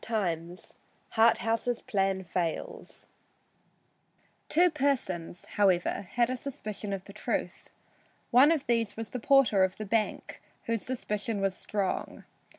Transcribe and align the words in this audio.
III 0.09 0.57
HARTHOUSE'S 1.09 1.81
PLAN 1.81 2.23
FAILS 2.23 3.07
Two 4.49 4.71
persons, 4.71 5.45
however, 5.45 6.07
had 6.13 6.31
a 6.31 6.35
suspicion 6.35 6.91
of 6.91 7.03
the 7.03 7.13
truth. 7.13 7.69
One 8.31 8.51
of 8.51 8.65
these 8.65 8.97
was 8.97 9.11
the 9.11 9.19
porter 9.19 9.63
of 9.63 9.77
the 9.77 9.85
bank, 9.85 10.41
whose 10.63 10.81
suspicion 10.81 11.39
was 11.39 11.55
strong. 11.55 12.23